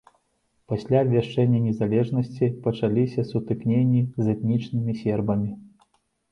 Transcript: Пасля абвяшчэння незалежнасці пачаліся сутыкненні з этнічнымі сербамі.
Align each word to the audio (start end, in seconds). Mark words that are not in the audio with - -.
Пасля 0.71 1.01
абвяшчэння 1.05 1.59
незалежнасці 1.65 2.45
пачаліся 2.65 3.27
сутыкненні 3.35 4.01
з 4.23 4.37
этнічнымі 4.37 4.99
сербамі. 5.07 5.51